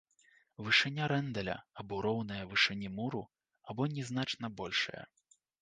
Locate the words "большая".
4.65-5.03